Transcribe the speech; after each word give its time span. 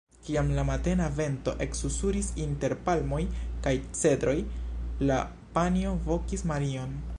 Kiam 0.27 0.47
la 0.59 0.61
matena 0.69 1.09
vento 1.17 1.53
eksusuris 1.65 2.29
inter 2.45 2.75
palmoj 2.89 3.21
kaj 3.67 3.75
cedroj, 4.01 4.35
la 5.11 5.21
panjo 5.59 5.93
vokis 6.11 6.47
Marion. 6.55 7.01